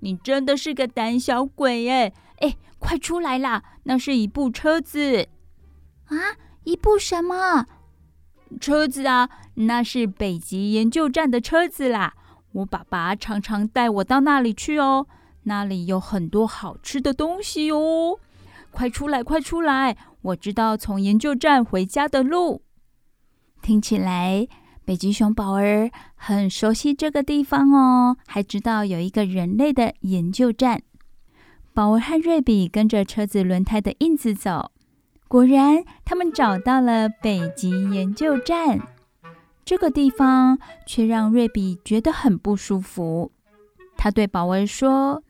[0.00, 2.12] 你真的是个胆小鬼耶！
[2.38, 3.62] 哎，快出来啦！
[3.84, 5.28] 那是一部车子
[6.06, 6.16] 啊，
[6.64, 7.66] 一部什么
[8.60, 9.28] 车子啊？
[9.54, 12.14] 那是北极研究站的车子啦。
[12.52, 15.06] 我爸爸常常带我到那里去哦。”
[15.44, 18.20] 那里有很多好吃的东西哦！
[18.70, 19.96] 快出来，快出来！
[20.22, 22.62] 我知道从研究站回家的路。
[23.60, 24.46] 听起来，
[24.92, 30.82] 北极熊宝儿很熟悉这个地方哦，还知道有一个人类的研究站。
[31.72, 34.70] 宝儿和瑞比跟着车子轮胎的印子走，
[35.28, 38.82] 果然，他们找到了北极研究站。
[39.64, 43.32] 这个地方却让瑞比觉得很不舒服。
[43.96, 45.22] 他对宝儿说。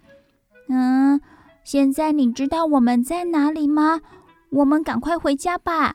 [0.71, 1.21] 嗯，
[1.63, 4.01] 现在你知道我们在哪里吗？
[4.51, 5.95] 我们赶快回家吧。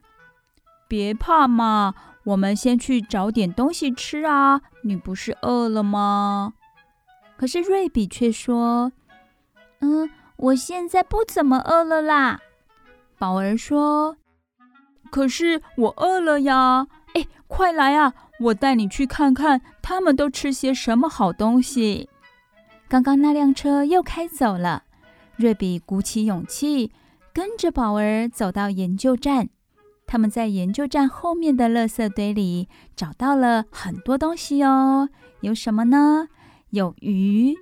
[0.87, 1.93] 别怕嘛，
[2.27, 4.61] 我们先去找点东西吃啊。
[4.81, 6.53] 你不是饿了吗？
[7.37, 8.91] 可是瑞比却说
[9.79, 12.41] ：“嗯，我现在不怎么饿了啦。”
[13.17, 14.17] 宝儿说
[15.09, 16.87] ：“可是我饿了呀！
[17.13, 22.09] 哎，快来啊，我带你去看看他们都吃些什么好东西。”
[22.89, 24.83] 刚刚那辆车又开走了，
[25.37, 26.91] 瑞比鼓起勇气
[27.33, 29.49] 跟着宝儿走到研究站。
[30.07, 35.09] 他们在研究站后面的垃圾堆里找到了很多东西哦，
[35.41, 36.29] 有什么呢？
[36.69, 37.53] 有鱼、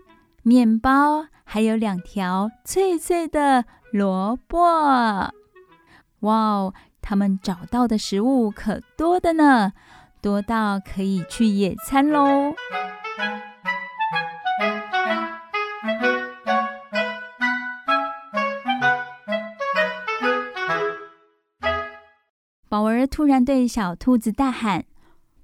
[0.43, 4.59] 面包，还有两条脆脆的萝卜。
[4.59, 5.33] 哇
[6.21, 9.73] 哦，他们找到的食物可多的呢，
[10.21, 12.53] 多到可以去野餐喽！
[23.05, 24.85] 突然对小兔子大喊：“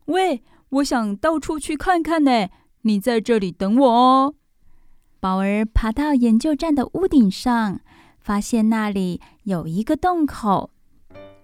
[0.05, 2.49] 喂，我想到处去看看呢，
[2.81, 4.35] 你在这里等我哦。”
[5.19, 7.79] 宝儿爬到研究站的屋顶上，
[8.19, 10.71] 发现那里有一个洞口，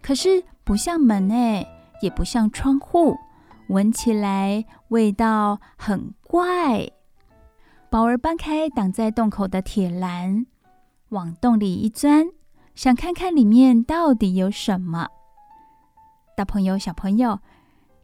[0.01, 1.68] 可是不像门诶，
[2.01, 3.15] 也不像窗户，
[3.70, 6.89] 闻起来味道很怪。
[7.89, 10.45] 宝儿搬开挡在洞口的铁栏，
[11.09, 12.30] 往洞里一钻，
[12.74, 15.07] 想看看里面到底有什么。
[16.38, 17.39] 大朋友、小朋友，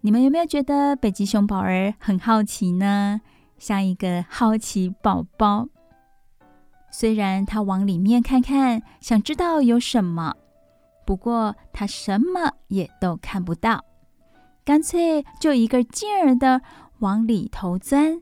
[0.02, 3.22] 你们有没有觉得北极熊宝儿很好奇呢？
[3.60, 5.68] 像一个好奇宝宝。
[6.90, 10.34] 虽然他往里面看看，想知道有什么，
[11.06, 13.86] 不过他什么也都看不到，
[14.66, 16.64] 干脆就一个劲儿的
[17.02, 18.20] 往里头钻。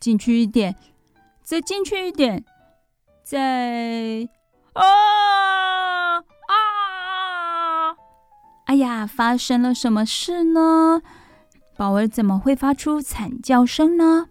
[0.00, 0.74] 进去一点，
[1.42, 2.42] 再进去一点，
[3.22, 4.26] 再……
[4.72, 6.24] 啊！
[8.68, 11.00] 哎呀，发生了什么事呢？
[11.78, 14.26] 宝儿怎么会发出惨叫声呢？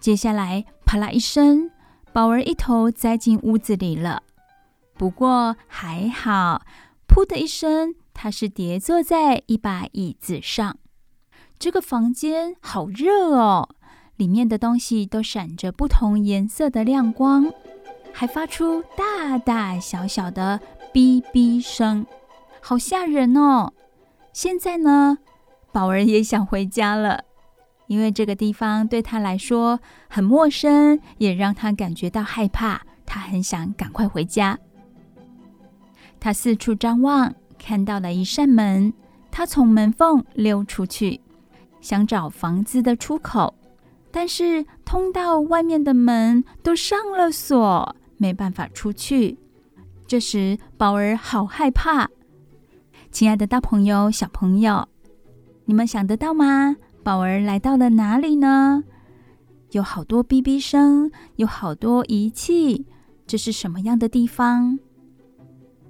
[0.00, 1.70] 接下来，啪啦一声，
[2.14, 4.22] 宝儿一头栽进屋子里了。
[4.94, 6.62] 不过还好，
[7.06, 10.78] 噗的一声，他是跌坐在一把椅子上。
[11.58, 13.68] 这个房间好热哦，
[14.16, 17.52] 里面的东西都闪着不同颜色的亮光，
[18.14, 20.58] 还发出大大小小的
[20.94, 22.06] 哔哔声。
[22.68, 23.72] 好吓人哦！
[24.32, 25.18] 现在呢，
[25.70, 27.22] 宝儿也想回家了，
[27.86, 32.82] 因为这个地方对他来说很陌生，也让他感觉到害怕。
[33.06, 34.58] 他很想赶快回家。
[36.18, 38.92] 他四处张望，看到了一扇门，
[39.30, 41.20] 他从门缝溜出去，
[41.80, 43.54] 想找房子的出口，
[44.10, 49.38] 但是通道外面的门都上了锁，没办法出去。
[50.08, 52.10] 这时，宝儿好害怕。
[53.16, 54.86] 亲爱的大朋友、小朋友，
[55.64, 56.76] 你们想得到吗？
[57.02, 58.84] 宝儿来到了哪里呢？
[59.70, 62.84] 有好多哔哔声，有好多仪器，
[63.26, 64.78] 这是什么样的地方？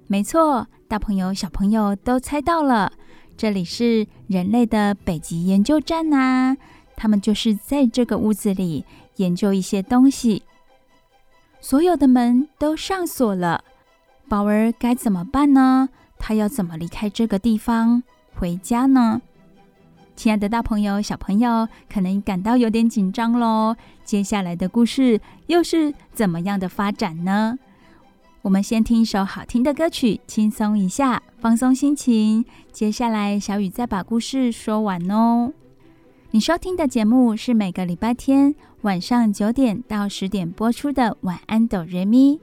[0.06, 2.92] 没错，大朋友、小朋友都猜到了，
[3.36, 6.56] 这里是人类的北极研究站呐。
[6.94, 8.84] 他们就是在这个屋子里
[9.16, 10.44] 研究一些东西。
[11.60, 13.64] 所有的门都上锁了，
[14.28, 15.88] 宝儿该怎么办呢？
[16.18, 18.02] 他要怎么离开这个地方
[18.34, 19.20] 回家呢？
[20.14, 23.76] 亲爱的大朋友、小朋友，可能感到有点紧张喽。
[24.02, 27.58] 接下来的故事又是怎么样的发展呢？
[28.40, 32.44] 我们先听一首好听的歌曲，轻松一下，放松心情。
[32.72, 35.52] 接下来，小雨再把故事说完哦。
[36.30, 42.36] 你收听的节目是每个礼拜天晚上九点到十点播出的《晚安，哆瑞咪》。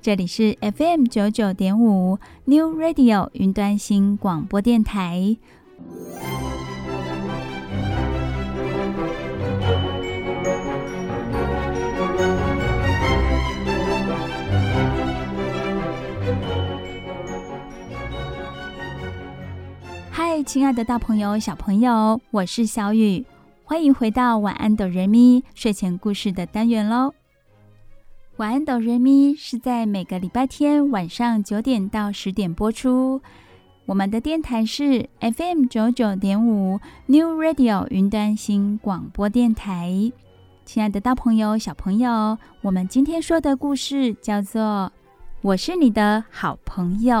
[0.00, 5.36] 这里是 FM 九九点五 New Radio 云端新广播电台。
[20.10, 23.26] 嗨，亲爱的大朋友、小朋友，我是小雨，
[23.64, 27.12] 欢迎回到晚安哆瑞咪睡前故事的单元喽。
[28.38, 33.20] 晚安，哆瑞咪是在每个礼拜天晚上九点到十点播出。
[33.84, 40.12] 我们的电台是 FM 九九点五 New Radio 云端新广播电台。
[40.64, 44.62] 亲爱的大朋友、小朋友，我们今天说的故事叫做
[45.42, 47.16] 《我是你的好朋友》。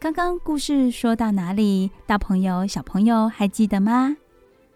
[0.00, 1.88] 刚刚故事说到哪里？
[2.08, 4.16] 大朋友、小朋友还记得吗？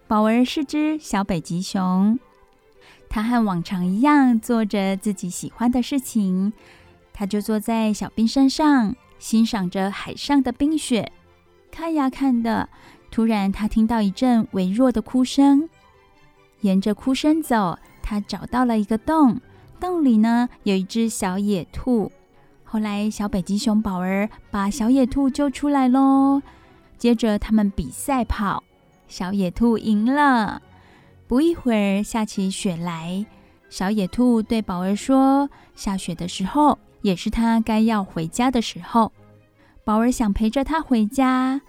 [0.07, 2.17] 宝儿是只小北极熊。
[3.09, 6.51] 他和往常一样做着自己喜欢的事情，
[7.13, 11.11] 他就坐在小冰山上，欣赏着海上的冰雪。
[11.71, 12.69] 看呀看的，
[13.09, 15.69] 突然他听到一阵微弱的哭声。
[16.61, 19.39] 沿着哭声走，他找到了一个洞，
[19.79, 22.11] 洞里呢有一只小野兔。
[22.63, 26.41] 后来小北极熊宝儿把小野兔救出来喽。
[26.97, 28.63] 接着他们比赛跑，
[29.07, 30.61] 小野兔赢了。
[31.27, 33.25] 不一会儿，下起雪来。
[33.69, 39.11] 小野兔对宝儿说：“下雪的时候，也是它该要回家的时候。”
[39.83, 41.61] 宝儿想陪着它回家。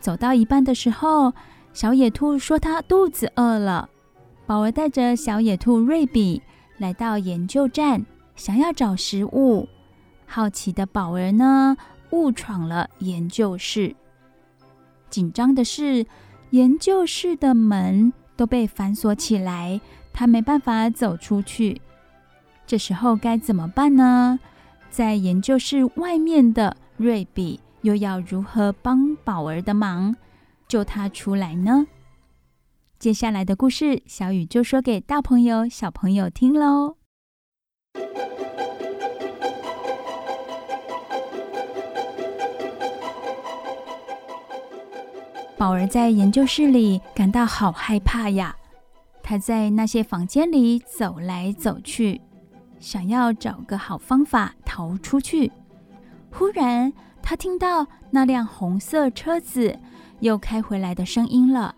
[0.00, 1.32] 走到一半的时候，
[1.72, 3.88] 小野兔说：“它肚子饿了。”
[4.46, 6.42] 宝儿带着小野兔瑞比
[6.76, 8.04] 来到研究站，
[8.36, 9.66] 想要找食物。
[10.26, 11.76] 好奇的宝儿呢，
[12.10, 13.96] 误闯了研究室。
[15.08, 16.06] 紧张的是，
[16.50, 18.12] 研究室的门。
[18.36, 19.80] 都被反锁起来，
[20.12, 21.80] 他没办法走出去。
[22.66, 24.38] 这时候该怎么办呢？
[24.90, 30.14] 在研究室外面的瑞比又要如何帮宝儿的忙，
[30.68, 31.86] 救他出来呢？
[32.98, 36.96] 接下来的故事，小雨就说给大朋友、小朋友听喽。
[45.56, 48.56] 宝儿在研究室里感到好害怕呀！
[49.22, 52.20] 他在那些房间里走来走去，
[52.78, 55.50] 想要找个好方法逃出去。
[56.30, 56.92] 忽然，
[57.22, 59.78] 他听到那辆红色车子
[60.20, 61.76] 又开回来的声音了。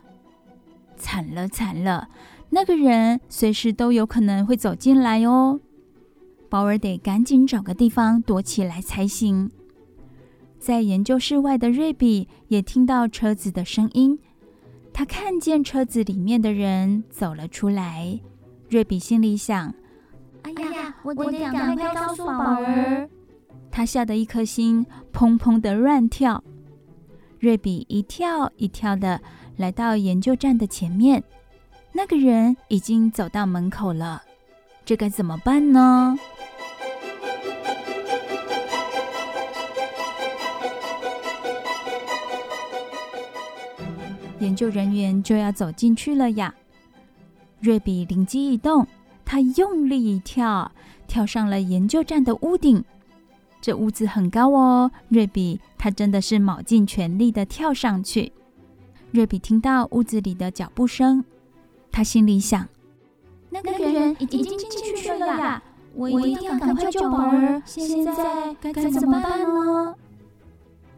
[0.97, 2.09] 惨了惨了，
[2.51, 5.61] 那个人随时都有可能会走进来哦。
[6.49, 9.51] 宝儿得赶紧找个地方躲起来才行。
[10.67, 14.19] 在研究室外的瑞比也听到车子的声音，
[14.93, 18.19] 他看见车子里面的人走了出来。
[18.69, 19.73] 瑞比心里想
[20.43, 23.09] ：“哎呀，我得赶快告诉宝儿。”
[23.71, 26.43] 他吓得一颗心砰砰的乱跳。
[27.39, 29.21] 瑞比一跳一跳的
[29.57, 31.23] 来到研究站的前面，
[31.93, 34.21] 那个人已经走到门口了。
[34.85, 36.19] 这该怎么办呢？
[44.39, 46.55] 研究人员就要走进去了呀！
[47.61, 48.87] 瑞比灵机一动，
[49.25, 50.71] 他用力一跳，
[51.07, 52.85] 跳上了研究站的屋顶。
[53.63, 58.33] 这屋子很高哦，瑞比他真的是卯尽全力的跳上去。
[59.11, 61.25] 瑞比听到屋子里的脚步声，
[61.91, 62.69] 他心里想：
[63.49, 65.63] 那个人已经进去了呀，
[65.95, 67.63] 我一定要赶快救宝儿。
[67.65, 69.95] 现在该怎么办呢？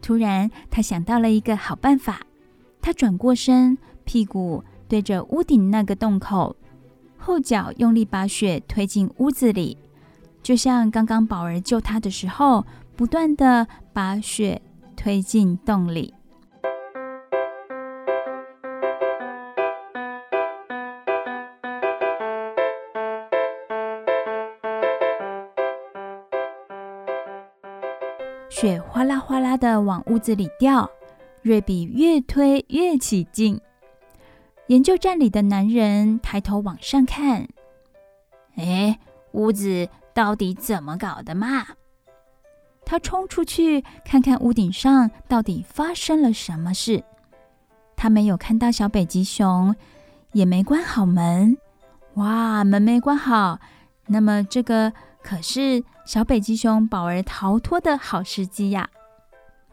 [0.02, 2.20] 突然，他想到了一个好办法。
[2.88, 3.76] 他转过身，
[4.06, 6.56] 屁股对着屋顶那个洞口，
[7.18, 9.76] 后脚用力把雪推进屋子里，
[10.42, 12.64] 就像刚刚宝儿救他的时候，
[12.96, 14.62] 不断的把雪
[14.96, 16.14] 推进洞里。
[28.48, 30.90] 雪哗啦哗啦的往屋子里掉。
[31.48, 33.58] 瑞比越推越起劲，
[34.66, 37.48] 研究站里的男人抬头往上看，
[38.56, 38.98] 哎，
[39.32, 41.68] 屋子到底怎么搞的嘛？
[42.84, 47.02] 他冲出去看看屋顶上到底发生了什么事。
[47.96, 49.74] 他没有看到小北极熊，
[50.32, 51.56] 也没关好门。
[52.16, 53.58] 哇，门没关好，
[54.08, 54.92] 那么这个
[55.22, 58.90] 可是小北极熊宝儿逃脱的好时机呀！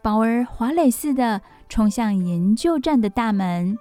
[0.01, 1.41] 宝儿滑垒似的。
[1.67, 3.77] 冲向研究站的大门，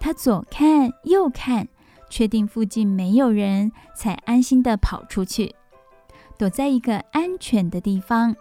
[0.00, 1.68] 他左看右看，
[2.08, 5.54] 确定附近没有人，才安心的跑出去，
[6.36, 8.34] 躲在一个安全的地方。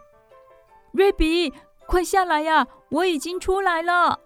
[0.91, 1.53] 瑞比，
[1.85, 2.67] 快下来呀！
[2.89, 4.19] 我已经出来了。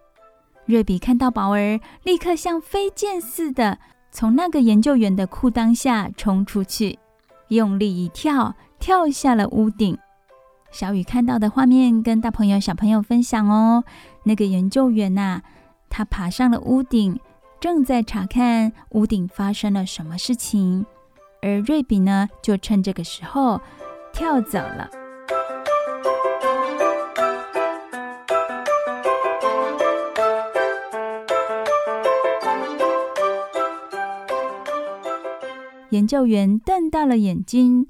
[0.66, 3.80] 瑞比看到宝儿，立刻像飞箭似的
[4.12, 6.99] 从那个研究员的裤裆下冲出去，
[7.47, 9.97] 用力一跳，跳下了屋顶。
[10.72, 13.84] 小雨看到的画面，跟大朋友、小朋友分享哦。
[14.24, 15.41] 那个研究员呐、
[15.89, 17.19] 他爬上了屋顶，
[17.59, 20.86] 正在查看屋顶发生了什么事情。
[21.41, 23.59] 而瑞比呢，就趁这个时候
[24.13, 24.89] 跳走了。
[35.89, 37.88] 研究员瞪大了眼睛。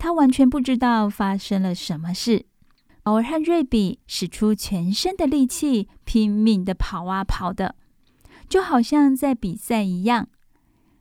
[0.00, 2.46] 他完全不知道发生了什么事。
[3.02, 7.74] 宝儿和瑞比使出全身的力气，拼命地跑啊跑的，
[8.48, 10.28] 就好像在比赛一样。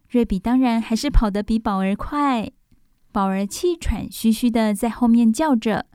[0.09, 2.51] 瑞比当然还是跑得比宝儿快。
[3.13, 5.85] 宝儿气喘吁吁地在后面叫着：“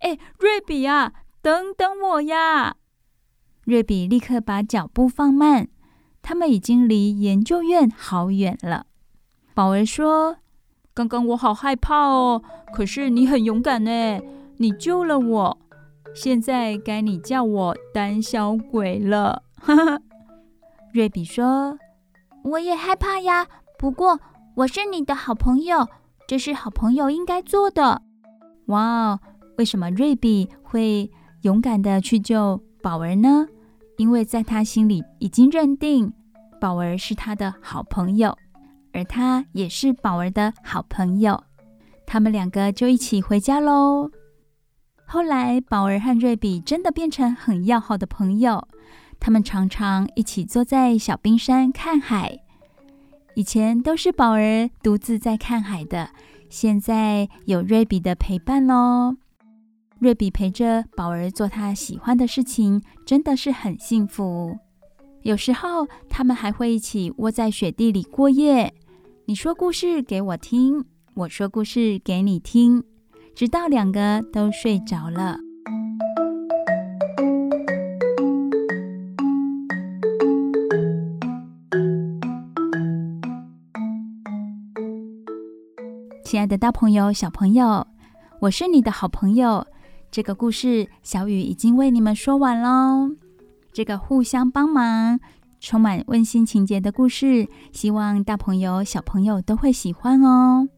[0.00, 2.76] 哎，瑞比啊，等等我呀！”
[3.64, 5.68] 瑞比立刻把脚步放慢。
[6.22, 8.86] 他们已经离研究院好远了。
[9.52, 10.38] 宝儿说。
[10.96, 12.42] 刚刚我好害怕哦，
[12.72, 14.18] 可是你很勇敢呢，
[14.56, 15.58] 你救了我。
[16.14, 19.42] 现在该你叫我胆小鬼了。
[19.60, 20.00] 哈哈，
[20.94, 21.78] 瑞比说
[22.44, 23.46] ：“我也害怕呀，
[23.78, 24.18] 不过
[24.54, 25.86] 我是你的好朋友，
[26.26, 28.00] 这是好朋友应该做的。”
[28.68, 29.20] 哇哦，
[29.58, 31.10] 为什么瑞比会
[31.42, 33.46] 勇敢的去救宝儿呢？
[33.98, 36.10] 因为在他心里已经认定
[36.58, 38.34] 宝儿是他的好朋友。
[38.96, 41.44] 而他也是宝儿的好朋友，
[42.06, 44.10] 他们两个就一起回家喽。
[45.04, 48.66] 后来，宝儿和瑞比真的变成很要好的朋友，
[49.20, 52.38] 他们常常一起坐在小冰山看海。
[53.34, 56.08] 以前都是宝儿独自在看海的，
[56.48, 59.14] 现在有瑞比的陪伴喽。
[59.98, 64.56] 瑞比陪着宝儿做他喜欢的事情，真的是很幸福。
[65.20, 68.72] 有时候，他们还会一起窝在雪地里过夜。
[69.28, 72.84] 你说故事给我听，我说故事给你听，
[73.34, 75.36] 直到两个都睡着了。
[86.24, 87.84] 亲爱的大朋友、小朋友，
[88.38, 89.66] 我是你的好朋友。
[90.08, 93.10] 这个故事，小雨已经为你们说完喽。
[93.72, 95.18] 这个互相帮忙、
[95.66, 100.68] 充满温馨情节的故事，希望大朋友、小朋友都会喜欢哦。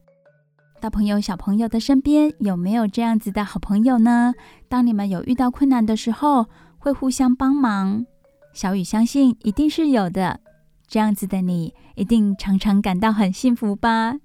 [0.81, 4.33] 大朋友、小朋友的身边有没有这样子的好朋友呢？
[4.67, 6.47] 当你们有遇到困难的时候，
[6.79, 8.03] 会互相帮忙。
[8.51, 10.39] 小雨相信一定是有的。
[10.87, 14.15] 这样子的你，一定常常感到很幸福吧？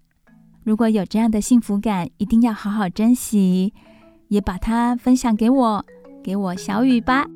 [0.63, 3.75] 如果有这样的幸福感，一定要好好珍惜，
[4.29, 5.85] 也把它分享给我，
[6.23, 7.27] 给我小雨吧。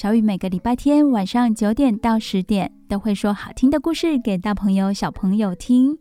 [0.00, 5.98] 小雨每个礼拜天晚上九点到十点，都会说好听的故事给大朋友、小朋友听。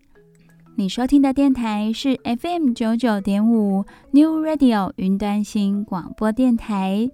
[0.78, 7.12] 你收听的电台是 FM 九九点五 New Radio 云端新广播电台。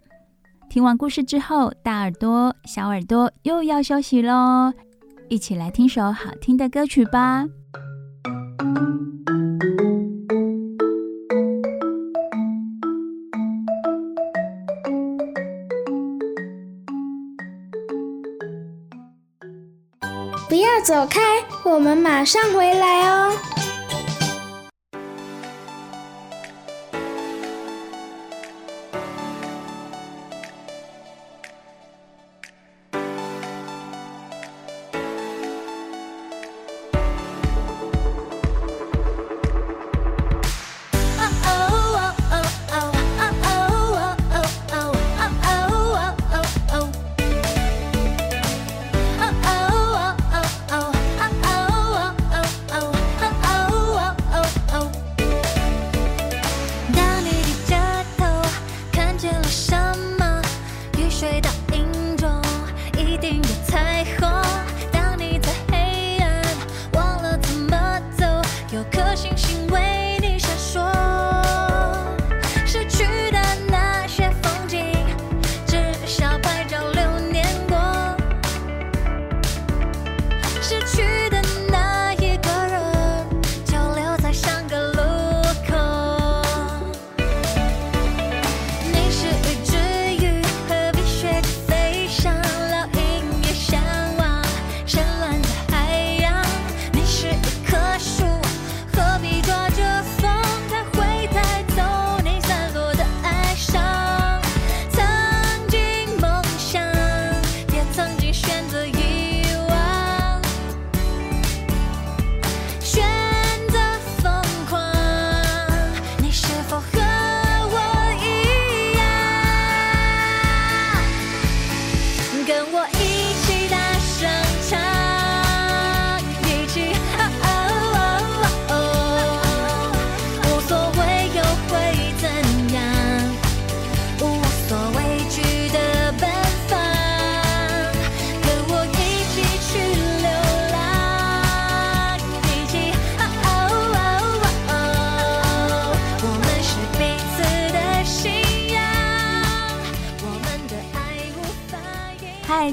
[0.70, 4.72] 听完故事之后，大耳朵、小耳朵又要休息喽，
[5.28, 7.48] 一起来听首好听的歌曲吧。
[20.86, 21.20] 走开，
[21.64, 23.34] 我们马上回来哦。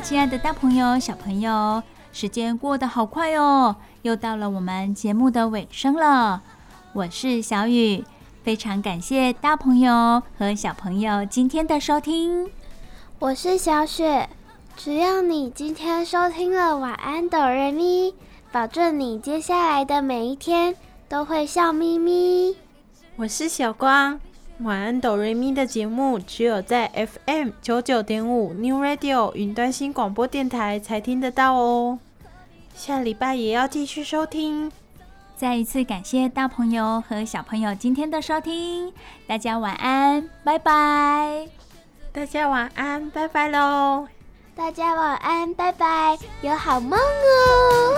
[0.02, 1.80] 亲爱的大朋友、小朋友，
[2.12, 6.42] 时间过得好快哦，又到了我们节目的尾声了。
[6.92, 8.04] 我是小雨，
[8.42, 12.50] 非常感谢大朋友和小朋友今天的收听。
[13.20, 14.28] 我是小雪，
[14.76, 18.12] 只要你今天收听了晚安哆瑞咪，
[18.50, 20.74] 保证你接下来的每一天
[21.08, 22.56] 都会笑眯眯。
[23.14, 24.20] 我是小光。
[24.62, 31.98] 晚安，哆瑞咪的节目只有在 FM 九九点五 New Radio 云端新广播电台才听得到哦。
[32.74, 34.70] 下礼拜也要继续收听。
[35.36, 38.92] 再一次感谢大朋友和小朋友今天的收听，
[39.26, 41.48] 大家晚安，拜拜。
[42.12, 44.06] 大家晚安，拜拜喽。
[44.54, 47.92] 大家晚安，拜拜，有好梦哦。